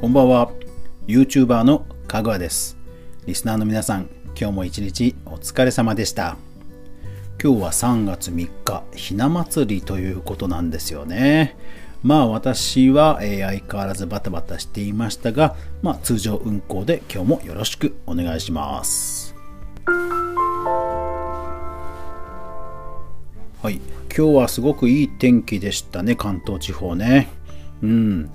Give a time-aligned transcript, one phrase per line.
[0.00, 0.52] こんばんは。
[1.08, 2.78] YouTuber のかぐわです。
[3.26, 4.08] リスナーの皆さん
[4.40, 6.36] 今日も一日お疲れ様でした。
[7.42, 11.56] 今日は3月3日ひな祭りということなんですよね。
[12.04, 19.34] まあ私は、えー、相変わらずバタバタしていましたが、まあ、通常運行で今日もよろしくお願いします。
[23.60, 23.80] はい。
[24.16, 27.30] 今日はすごくいい天気でしたね関東地方ね。
[27.82, 28.30] うん。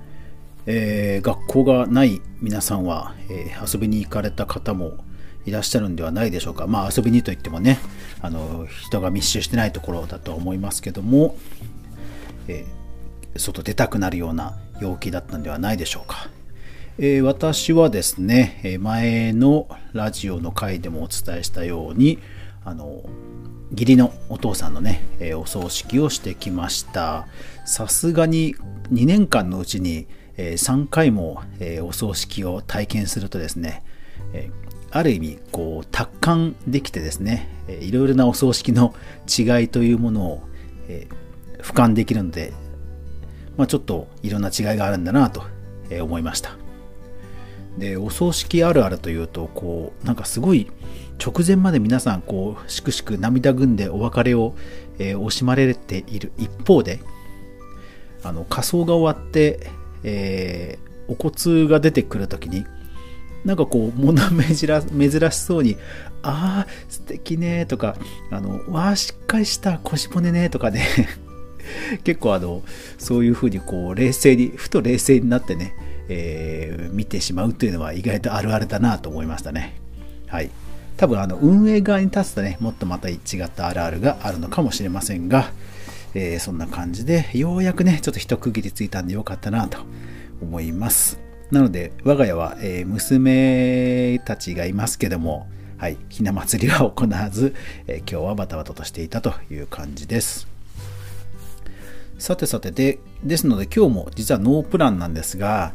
[0.65, 4.97] えー、学校がない皆さんは、えー、遊びに行かれた方も
[5.45, 6.67] いらっしゃるんではないでしょうか。
[6.67, 7.79] まあ遊びにといってもね、
[8.21, 11.37] あの人が密集してないところだとは思いますけども、
[12.47, 16.29] えー、外出たくなるような陽気だったんではないでしょうか。
[16.97, 22.19] えー、私はですね、前のラジオの回でもお伝えしたように、
[22.63, 23.03] あの
[23.71, 27.27] 義理のお父さんのね、えー、お葬式をしてきました。
[27.65, 28.55] さすがに
[28.91, 33.83] 2年間のうちにえ3回も、えお葬式を体験するとですね、
[34.33, 34.49] え
[34.91, 38.93] ある意味こう達観できてですね、えいろいろなお葬式の
[39.27, 40.43] 違いというものを、
[40.87, 41.07] え
[41.59, 42.53] 俯瞰できるので、
[43.57, 45.43] まあ、ちょっといろんな違いがあるんだなと
[46.01, 46.57] 思いました。
[47.77, 50.69] でお葬式あるあるというとこうなんかすごい
[51.23, 54.55] 直前まで皆さんこうしくしく涙ぐんでお別れを、
[54.99, 56.99] え惜しまれている一方で
[58.23, 59.71] あの仮装が終わって
[60.03, 62.65] えー、お骨が出てくるときに、
[63.45, 65.77] なんかこう、物 珍しそうに、
[66.21, 67.95] ああ、素敵ねとか、
[68.31, 70.87] あの、わあ、しっかりした腰骨ねとかね
[72.03, 72.63] 結構あの、
[72.97, 75.73] そういうふうにこう、冷静に、ふと冷静になってね、
[76.09, 79.75] えー、見てしまうというのは意外とあるあるだなと思いましたね。
[80.27, 80.49] はい。
[80.95, 83.19] 多分あの、運営側に立つとね、もっとまた違っ
[83.53, 85.51] たあるあるがあるのかもしれませんが、
[86.13, 89.79] えー、そんな感じで、ようやくね、ちょっと一区切りついたんでよかったなと
[90.41, 91.19] 思います。
[91.51, 95.47] なので、我が家は、えー、娘たちがいますけども、
[95.77, 97.53] はい、ひな祭りは行わず、
[97.87, 100.47] えー、今日はバタバタとしていたという感じです。
[102.17, 105.73] さてさてで、ですので今日も実はノープランなんですが、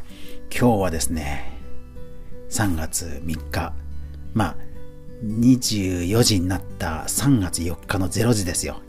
[0.49, 1.53] 今日はですね、
[2.49, 3.73] 3月3日、
[4.33, 4.55] まあ、
[5.23, 8.81] 24時になった3月4日の0時ですよ。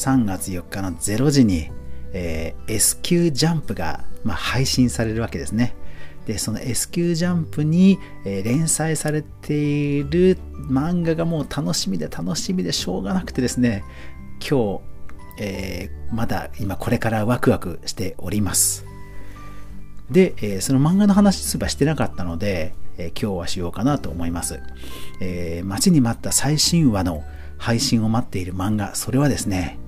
[0.00, 1.70] 3月4日の0時に、
[2.14, 5.76] えー、S q ジャンプが、まあ、配信されるわけですね。
[6.24, 13.84] で、その S q ジャンプに、えー、連載されている漫画がもう楽しみで楽しみでしょうがなくてですね、
[14.40, 14.80] 今日、
[15.38, 18.86] えー、まだ今これからワクワクしております。
[20.10, 24.60] で、えー、その漫画の話すばしてなかったので、え今日はしようかなと思います。
[25.20, 27.22] え待ちに待った最新話の
[27.58, 29.78] 配信を待っている漫画、それはですね、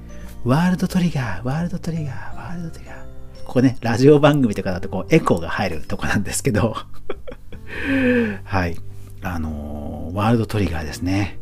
[0.44, 3.44] ワールドトリガー、ワールドトリガー、ワールドトリガー。
[3.44, 6.75] ここね、ラジオ番組とかだとこうエコーが入るとこなんですけど、
[8.42, 8.76] はい。
[9.22, 11.38] あのー、ワールドトリガーですね。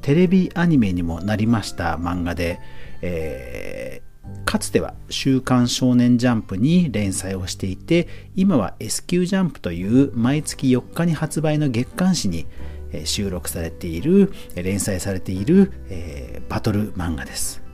[0.00, 2.58] テレビアニメにもなりました漫画で、
[3.02, 12.46] えー、かつては週刊少年ジャンプに連載をしていて、今は S q ジャンプという毎月4日に発売の月刊誌に
[13.04, 17.67] 収録されている、連載されている、えー、バトル漫画です。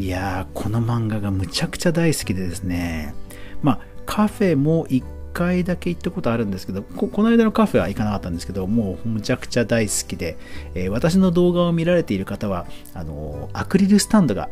[0.00, 3.14] いやー、この漫画がむちゃくちゃ大好きでですね、
[3.60, 10.38] まあ、カフェも1回だけ行ったことあるんですけどこ、この間のカフェは行かなかったんですけど、もうむちゃくちゃ大好きで、
[10.74, 14.48] えー、私の動画を見られている方は、あのー、アクリルスタンドが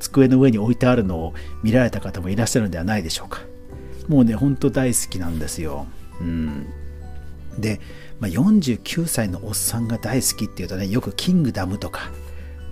[0.00, 3.40] 机の上に置いてあるのを見られた方もいらっしゃるのではないでしょうか。
[4.06, 5.86] もうね、ほんと大好きなんですよ。
[6.20, 6.66] うん。
[7.58, 7.80] で、
[8.20, 12.10] まあ、49歳のおっさんが大好きっていうとね、よくキングダムとか、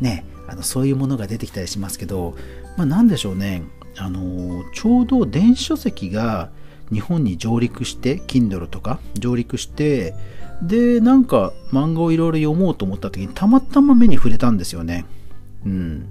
[0.03, 2.37] ね、あのそういうものが出てきたりしますけど、
[2.77, 3.63] まあ、何でしょうね。
[3.97, 6.51] あのちょうど電子書籍が
[6.93, 10.15] 日本に上陸して Kindle とか上陸して
[10.63, 15.07] でなんか漫画をいろいろ読もうと思った時にたまたま目に触れたんですよね。
[15.65, 16.07] うん。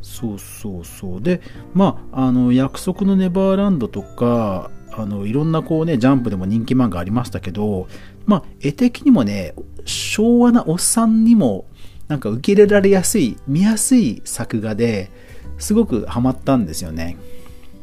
[0.00, 1.20] そうそうそう。
[1.20, 1.40] で
[1.74, 7.88] まああの約束のネバーランドとかあのいろんなこうねジャンプでも人気漫画ありましたけど
[8.26, 9.54] まあ絵的にもね
[9.84, 11.66] 昭和なおっさんにも
[12.08, 15.10] なんか受け入れられやすい、見やすい作画で
[15.58, 17.16] すごくハマったんですよね。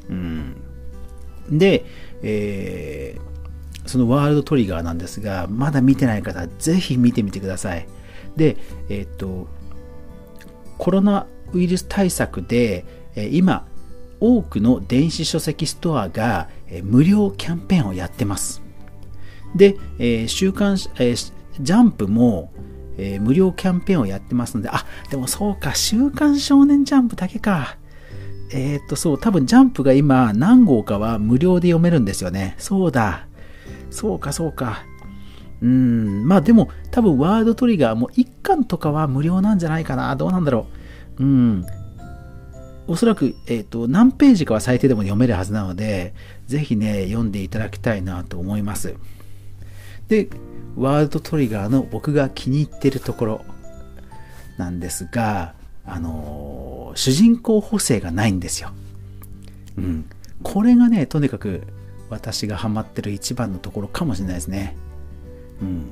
[0.09, 0.55] うん。
[1.49, 1.85] で、
[2.21, 7.87] えー、そのワールドトリガーなんですが、まだ見てない方ぜひ見てみてください。
[8.35, 8.57] で、
[8.89, 9.47] えっ、と、
[10.77, 12.85] コロナウイルス対策で、
[13.15, 13.67] え今、
[14.19, 18.61] 多くの電子書籍ストアが、え無料キャンペーンをやってます。
[19.55, 22.51] で、え週刊、えジャンプも、
[23.01, 27.77] えー、無料キャンペーンをやってますので、あ、でもそうか、週刊少年ジャンプだけか。
[28.53, 32.55] えー、っと、そう、多分ジャンプが今何号かは無料で読めるんですよね。
[32.57, 33.27] そうだ。
[33.89, 34.83] そうか、そうか。
[35.61, 40.15] うん、まあでも多分ワードトリガーも1巻とかは無料なんじゃないかな。
[40.15, 40.67] どうなんだろ
[41.19, 41.23] う。
[41.23, 41.65] うん。
[42.87, 46.13] おそらく、えっ、と、何ページかは最低でも読めるはずなので、
[46.47, 48.95] ぜひね、読んでいただきたいなと思います。
[50.11, 50.27] で、
[50.75, 53.45] ワールドトリガーの僕が気に入ってるところ
[54.57, 55.53] なんですが、
[55.85, 58.71] あのー、主人公補正がないんですよ。
[59.77, 60.05] うん。
[60.43, 61.61] これがね、とにかく
[62.09, 64.75] 私がハマってる一番のところかもしれないですね。
[65.61, 65.85] うん。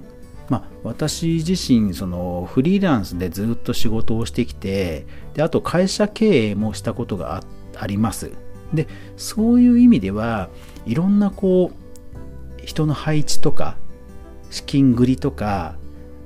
[0.49, 7.45] まあ、私自身、そのフリーランスでずっと仕事をしてきて、で、あと会社経営もしたことが
[7.77, 8.33] あります。
[8.73, 10.49] で、そういう意味では、
[10.85, 13.77] いろんなこう、人の配置とか、
[14.49, 15.75] 資金繰りとか、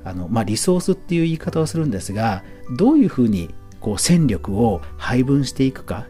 [0.04, 2.44] あの、まあ、リソースっていう言い方をするんですが、
[2.78, 6.08] どういうふうにこう戦力を配分していくか、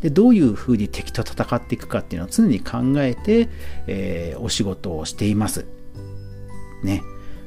[0.00, 3.48] でどういうふうに敵と戦っていくかっていうのを常に考えて、
[3.86, 5.66] えー、お仕事をしています。
[6.82, 7.02] ね。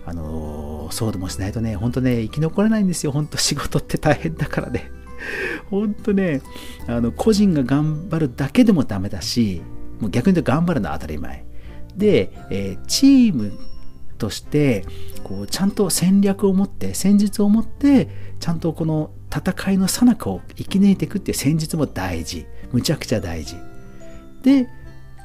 [0.06, 3.12] あのー、そうでもしないとね、本当ね、生き残れないんですよ。
[3.12, 4.92] 本当仕事って大変だからね。
[5.70, 6.42] 本当ね、
[6.88, 9.62] あの、個人が頑張るだけでもダメだし、
[10.00, 11.46] もう逆に言うと頑張るのは当たり前。
[11.96, 13.52] で、えー、チーム
[14.20, 14.86] として
[15.24, 18.08] こうちゃんと戦略を持って戦術を持って
[18.40, 23.56] ちゃんとこの戦いの最中を生き抜いていくっていう戦術も大事むちゃくちゃ大事
[24.44, 24.68] で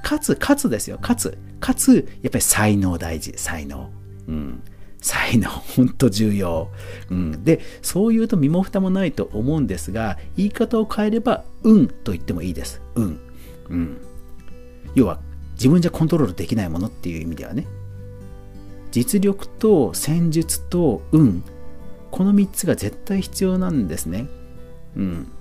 [0.03, 3.91] かつかつですよかつかつやっぱり才能大事才能
[4.29, 4.63] うん
[5.05, 6.71] 才能、ほんと重要。
[7.11, 12.81] うん、で、そう言うと身も蓋もないと思うんですが、言い方を変えれば、運と言ってもいいです。
[12.95, 13.21] 運。
[13.69, 14.01] うん。
[14.95, 15.21] 要は、
[15.57, 17.67] 自分じゃコントロールできないものっていう意味ではね。
[18.95, 21.43] 実力と戦術と運
[22.13, 24.29] この3つが絶対必要なんですね。
[24.95, 25.33] うん、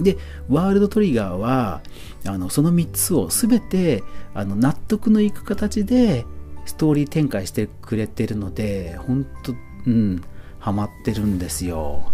[0.00, 0.18] で
[0.48, 1.80] ワールドトリガーは
[2.26, 4.02] あのその3つを全て
[4.34, 6.26] あの納得のいく形で
[6.66, 9.54] ストーリー展開してくれてるので本当
[9.86, 10.24] うん
[10.58, 12.10] ハマってるんですよ。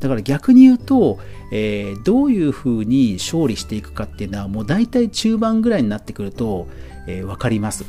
[0.00, 1.18] だから逆に言うと、
[1.52, 6.66] えー、どういう風に勝利していくかっていうのはもう大体中盤ぐらいになってくると、
[7.06, 7.84] えー、分かります。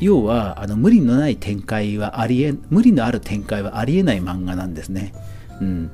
[0.00, 5.14] 要はあの無理のない展開はありえ無理のある展開はありえない漫画なんですね、
[5.60, 5.90] うん、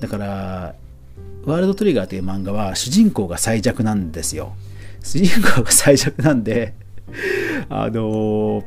[0.00, 0.74] だから
[1.44, 4.54] ワールドトリガーという漫画は主人公が最弱なんですよ。
[5.02, 6.74] 主人公が最弱なんで
[7.70, 8.64] あのー、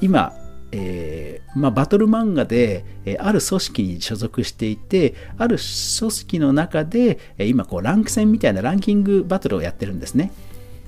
[0.00, 0.32] 今
[0.72, 10.32] えーまあ、バトル漫画で、えー、ある組織に所属していてある組織の中で、えー、今こうランク戦みたいなランキングバトルをやってるんですね。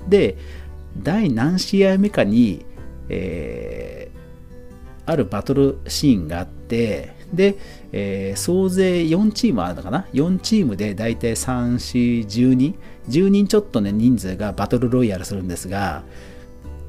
[0.07, 0.37] で
[0.97, 2.65] 第何試合目かに、
[3.09, 7.57] えー、あるバトルシーンがあって、で、
[7.91, 12.75] えー、総勢4チームあるのかな ?4 チームで大体3、4、1 2
[13.09, 16.03] 10人ちょっとね、人数がバトルロイヤルするんですが、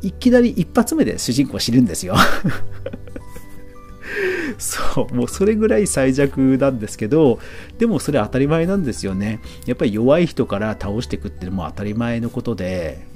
[0.02, 2.14] いきなり一発目で主人公死ぬんですよ
[4.58, 7.38] そう、もうそれぐらい最弱なんですけど、
[7.78, 9.40] でもそれ当たり前なんですよね。
[9.66, 13.06] やっぱり弱い人から倒していくっていうのも当たり前のことで、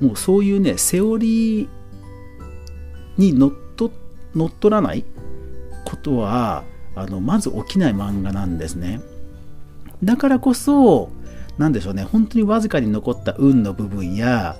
[0.00, 1.68] もうそういうねセオリー
[3.16, 3.90] にのっと
[4.34, 5.04] 乗っ取らない
[5.84, 6.64] ことは
[6.94, 9.00] あのまず起きない漫画なんですね。
[10.02, 11.10] だからこそ
[11.58, 14.56] 何でしょうね本当にわずかに残った運の部分や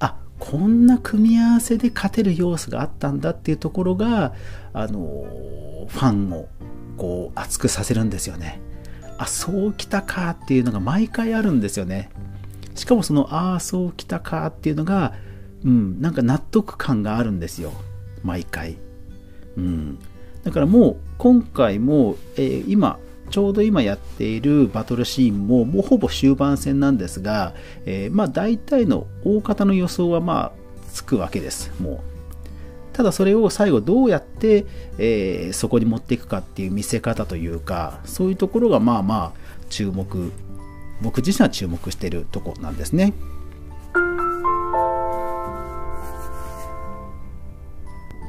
[0.00, 4.34] あこんな組み合わせで勝てる要素があったんだっていうところが
[4.72, 5.24] あの
[5.88, 6.48] ファンを
[6.96, 8.60] こう熱くさせるんですよね。
[9.16, 12.10] あそうきたかっていうのが毎回あるんですよね。
[12.74, 15.14] しかもその、ああ、そうきたかっていうのが、
[15.64, 17.72] うん、なんか納得感があるんですよ。
[18.22, 18.76] 毎回。
[19.56, 19.98] うん。
[20.42, 22.98] だからもう、今回も、えー、今、
[23.30, 27.54] ちょうど今やっているバトルシーンも、もうほぼ終盤戦なんですが、
[27.86, 30.52] えー、まあ大体の大方の予想はまあ
[30.92, 31.72] つくわけです。
[31.80, 31.98] もう。
[32.92, 34.66] ただそれを最後どうやって、
[34.98, 39.32] えー、そこに持っていくかっていう見せ方というか、そういうところがまあまあ
[39.68, 40.30] 注目
[41.02, 43.12] 僕自身は注目しているとこなんですね。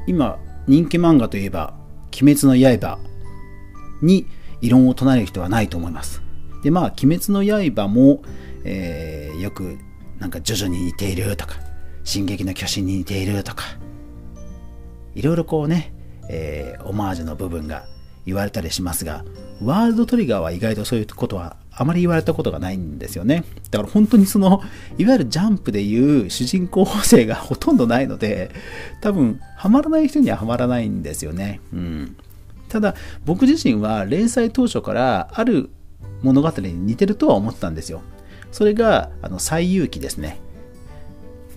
[0.07, 1.74] 今人気漫画といえば
[2.22, 3.00] 「鬼滅の刃」
[4.01, 4.27] に
[4.62, 6.22] 異論を唱える人はないと思います。
[6.63, 8.22] でまあ「鬼滅の刃も」
[8.63, 9.77] えー、よく
[10.19, 11.55] なんか徐々に似ているとか
[12.03, 13.63] 「進撃の巨人」に似ているとか
[15.13, 15.93] いろいろこうね、
[16.29, 17.86] えー、オマージュの部分が
[18.25, 19.24] 言われたりしますが
[19.62, 23.44] ワールドトリガーは意外とそういうことはあまり言われたことがないんですよね。
[23.70, 24.62] だから本当にその、
[24.98, 28.51] いわゆるジャンプでいう主人公補正がほとんどないので、
[29.01, 31.60] 多分、ハマらない人にはハマらないんですよね。
[31.74, 32.15] うん。
[32.70, 35.70] ただ、僕自身は連載当初からある
[36.24, 38.01] 物語に似てるとは思ってたんですよ。
[38.51, 40.39] それが、あの、西遊記ですね。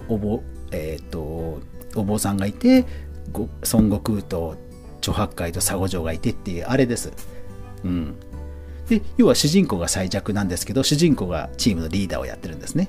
[0.08, 1.60] お坊、えっ、と、
[1.94, 2.86] お坊さんがいて、
[3.32, 4.56] 孫悟空と
[5.00, 7.12] 猪八戒と佐護城がいてっていう、あれです。
[7.84, 8.14] うん。
[8.88, 12.88] で、要は主人公が最弱なんですけど、主人公がチームのリーダーをやってるんですね。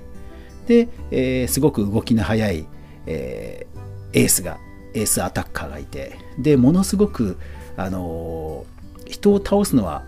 [0.68, 2.68] で、えー、すごく動きの速い、
[3.06, 4.58] えー、エースが、
[4.94, 7.38] エースアタッカーがいて、で、ものすごく、
[7.76, 10.04] あのー、人を倒すのは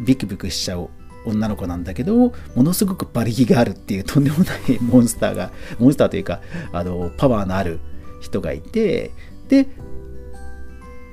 [0.00, 0.90] ビクビクしちゃう
[1.24, 6.40] 女の子なんだけど、ものすごく馬力があるっていうとんでもない モンスターが、モンスターというか、
[6.72, 7.80] あの、パワーのある
[8.20, 9.10] 人がいて、
[9.48, 9.68] で、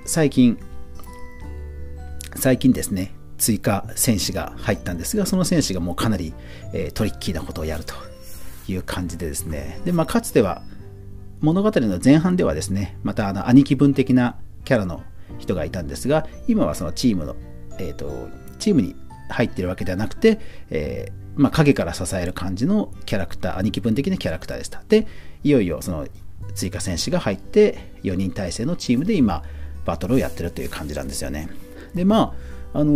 [0.05, 0.57] 最近、
[2.35, 6.33] 最近ですね、追加戦士が入ったんですが、その戦士がもうかなり、
[6.73, 7.93] えー、トリッキーなことをやると
[8.67, 10.61] いう感じでですね、で、まあ、かつては、
[11.41, 15.03] 物語の前半ではですね、またあの兄貴分的なキャラの
[15.37, 17.35] 人がいたんですが、今はそのチームの、
[17.77, 18.95] えっ、ー、と、チームに
[19.29, 20.39] 入ってるわけではなくて、
[20.69, 24.81] えー、まあ、影から支える感じのキャラクター、兄貴分的なキャラクターでした。
[24.87, 25.07] で、
[25.43, 26.07] いよいよその
[26.53, 29.43] 追加戦士が入って、4人体制のチームで今、
[29.85, 31.49] バトルをやってるという感じなんですよね。
[31.93, 32.91] で、まあ、あの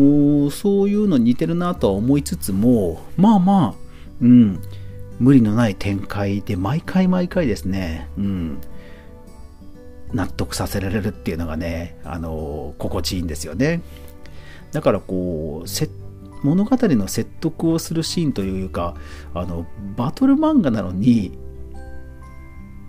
[0.48, 3.76] ー、そういうの似てるなとは思いつつも、まあまあ、
[4.22, 4.62] うん、
[5.20, 8.62] 無理のない展開で毎回毎回ですね、うん、
[10.14, 13.82] 納得させられるっていうのがね、あの心地いいんですよね。
[14.74, 18.96] だからこう、物語の説得をするシーンというか、
[19.34, 21.32] あの、バトル漫画なのに、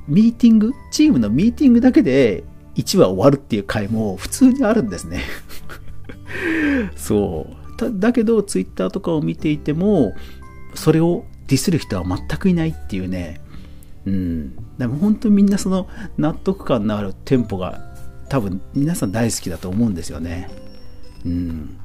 [0.08, 2.42] ミーティング、チームのミーティングだけで
[2.74, 5.22] 1話終わるっていう回も普通にあるんですね。
[6.96, 7.98] そう。
[7.98, 10.14] だけど、ツイッターとかを見ていても、
[10.74, 13.40] それをディスる人は全くいないっていうね、
[14.06, 14.56] うん。
[14.78, 17.80] でも本当みんなその納得感のあるテンポが
[18.28, 20.50] 多分皆さん大好きだと思うんですよね。
[21.24, 21.78] うん。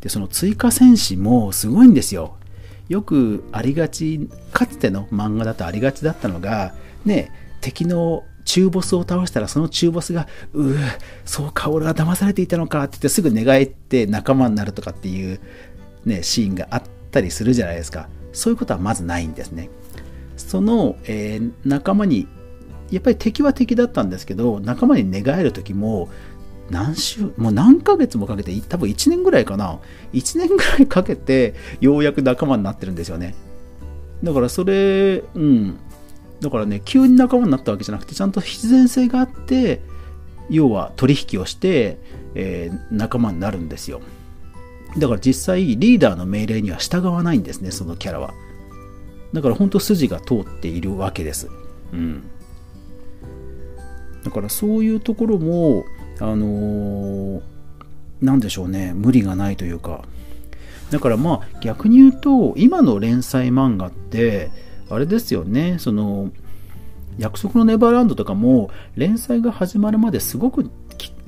[0.00, 2.36] で、その追加戦士もすごいんですよ。
[2.88, 7.30] よくありがち、かつての漫画だとありがちだったのが、ね、
[7.60, 10.78] 敵の中ボスを倒したらその中ボスが、うぅ、
[11.24, 15.40] そうか、俺は騙されていたのかって言ってすぐ寝返って仲間になるとかっていう
[16.04, 18.08] ね、シーンがあったりするじゃないですか。
[18.32, 19.70] そういうことはまずないんですね。
[20.36, 22.26] その、えー、仲間に、
[22.90, 26.08] やっぱり敵は敵だったんですけど、仲間に寝返る時も、
[26.70, 29.78] 何週、もう何ヶ月もかけて、多分1年ぐらいかな。
[30.12, 33.34] 1年ぐらいかけて、ようやく仲間になってるんですよね。
[34.22, 35.78] だからそれ、うん。
[36.44, 39.80] だからね、急に仲間になったわけじゃなくて、ちゃんと必然性があって、
[40.50, 41.98] 要は取引をして、
[42.34, 44.02] えー、仲間になるんですよ。
[44.98, 48.34] だから実際リーダーの命令には従わないんですね、そのキャラは。
[49.32, 51.48] だから本当筋が通っているわけです。
[51.92, 52.22] うん。
[54.22, 55.84] だからそういうところも、
[56.20, 57.42] あのー、
[58.20, 60.04] なんでしょうね、無理がないというか。
[60.90, 64.50] だからまあ逆に言うと、今の連載漫画って、
[64.90, 66.30] あれですよね、その、
[67.18, 70.70] 約束のネバーランドとかも連載が始まるまですごく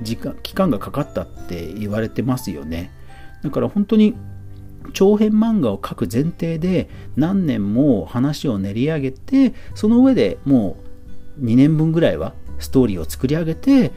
[0.03, 2.91] 時間期間がかかったって言われてますよね。
[3.43, 4.15] だから本当に
[4.93, 10.77] 長編漫画を描く前提で何年も話を練り上げてその上でも
[11.41, 13.93] う2年分ぐらいはストーリーを作り上げて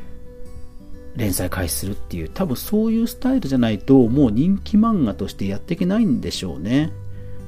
[1.16, 6.92] 連載開始するっていう多分そういうスタイルじゃないともう人気漫画としてやっていけないんでしょうね。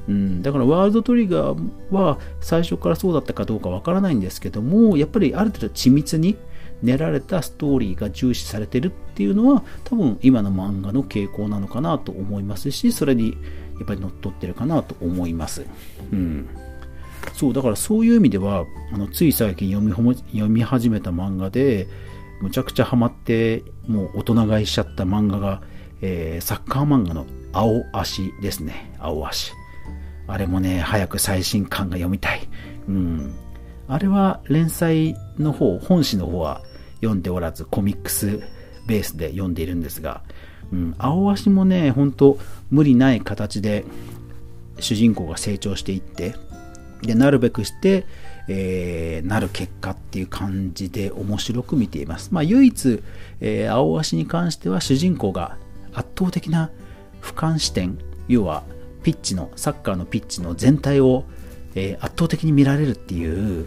[0.08, 6.36] うん、だからワールドトリガーは最初からそうだったかどうかわからないんですけどもやっぱりある程度緻密に
[6.82, 13.36] 練られたストーリーが重視されてるっていうのは多分今の漫画の傾向なのかなと思いますしそれに
[13.78, 15.64] やっぱり乗っ取ってるかなと思います。
[16.12, 16.48] うん。
[17.34, 21.86] そうだからそういう意味ではあのつい最近読み読み始めた漫画で
[22.40, 25.62] むちゃくちゃハマってもう大人買いしちゃった漫画が、
[26.00, 29.52] えー、サッカー漫画の青足ですね青足
[30.32, 32.48] あれもね早く最新刊が読みたい。
[32.88, 33.34] うん。
[33.86, 36.62] あれは連載の方本誌の方は
[36.96, 38.40] 読んでおらず、コミックス
[38.86, 40.22] ベースで読んでいるんですが、
[40.72, 42.38] うん、青足もね、ほんと
[42.70, 43.84] 無理ない形で
[44.78, 46.34] 主人公が成長していって、
[47.02, 48.06] で、なるべくして、
[48.48, 52.30] えー、なる結果っていう感じで面白く見ています。
[52.32, 53.02] まあ、唯一、
[53.40, 55.58] えー、青足に関しては主人公が
[55.92, 56.70] 圧倒的な
[57.20, 57.98] 俯瞰視点、
[58.28, 58.62] 要は
[59.02, 61.24] ピッチの、サッカーのピッチの全体を、
[61.74, 63.66] えー、圧倒的に見られるっていう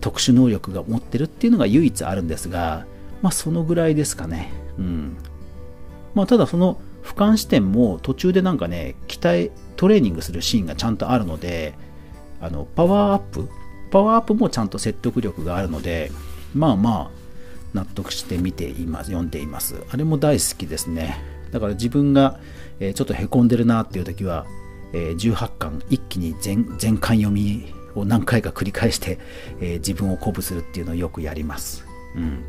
[0.00, 2.86] 特殊能力が持ってるっていうのが唯一あるんですが、
[3.22, 4.52] まあそのぐらいですかね。
[4.78, 5.16] うん。
[6.14, 11.74] まあただその俯瞰視点も途中でなんかね、鍛え、トレーニングするシーンがちゃんとあるので、
[12.40, 13.48] あの、パワーアップ
[13.90, 16.10] パワーアップもちゃんと説得力があるので、
[16.54, 17.20] まあまあ、
[17.74, 19.82] 納得して見ています、読んでいます。
[19.90, 21.22] あれも大好きですね。
[21.50, 22.38] だから自分が、
[22.78, 24.46] えちょっとへこんでるなっていう時は、
[24.92, 29.18] え18巻一気に全全巻読みを何回か繰り返して、
[29.60, 31.84] え自分を鼓舞するっていうのをよくやります。
[32.16, 32.44] うん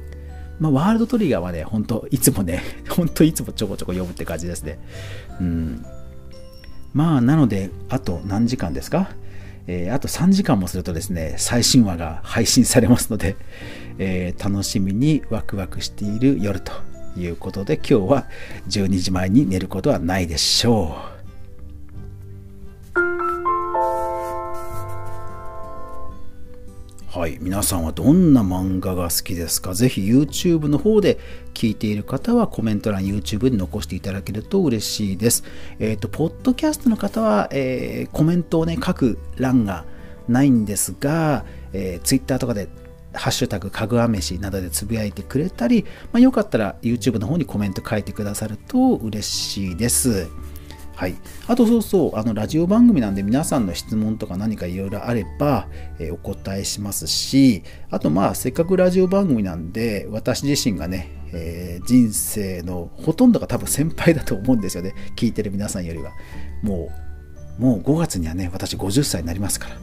[0.60, 4.78] まあ、ワールドトリガーはね、本当いつもね、 本当いつもちょこちょこ読むって感じですね。
[5.40, 5.86] うん。
[6.94, 9.10] まあ、なので、あと何時間ですか？
[9.68, 13.38] えー、あと3時間もするとですね、最新話が配信されますので、
[13.98, 16.72] えー、楽しみにワクワクしている夜と
[17.18, 18.28] いうことで、今日は
[18.70, 21.11] 12時前に寝ることはないでしょう。
[27.22, 29.76] はい、皆さんはどんな漫画が好きですか？
[29.76, 31.20] ぜひ YouTube の方で
[31.54, 35.44] 聞いている方はコメント欄 YouTube に残していただけると嬉しいです。
[35.78, 39.86] えっ、ー、と、ポッドキャストの方は、えー、コメントをね、書く欄が
[40.28, 42.70] ないんですが、えー、Twitter とかで
[43.14, 50.28] ハッシュタグかぐわ飯などでつぶやいてくれたり、まあ、よかったら YouTube の方にコメント書いてくださると嬉しいです。
[51.02, 51.16] はい、
[51.48, 55.68] あとそうそうあのラジオ番組なんで皆さんの質問とか何かいろいろあれば、
[55.98, 64.94] えー、お答えしますしあとまあせっかくラジオ番組なんで私自身がね、えー、人生のほとんどが多分先輩だと思うんですよね。
[65.16, 66.12] 聞いてる皆さんよりは。
[66.62, 66.92] も
[67.58, 69.78] うもう5月にはね私50歳になりますから。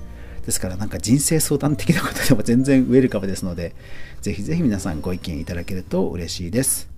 [0.47, 3.75] ですからなんか人生相談的なことでも全然ウェルカムですので
[4.21, 6.89] ぜひぜひ皆さんご意見いただけると嬉しいです。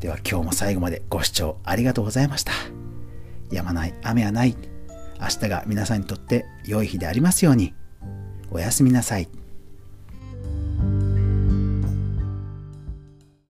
[0.00, 2.52] では今日も最後までご視聴ありがとうございました。
[3.50, 4.56] 止まない雨はない
[5.20, 7.74] 明日が皆さんにとって良い日でありますように
[8.50, 9.28] おやすみなさい。